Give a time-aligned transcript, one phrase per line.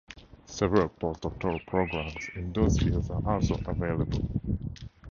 [0.47, 4.27] Several post-doctoral programs in those fields are also available.